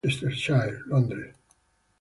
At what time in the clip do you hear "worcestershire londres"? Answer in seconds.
0.27-1.35